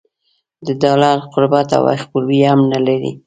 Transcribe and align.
د 0.65 0.67
ډالر 0.81 1.17
قربت 1.33 1.67
او 1.77 1.83
خپلوي 2.03 2.39
هم 2.49 2.59
نه 2.71 2.79
لري. 2.87 3.11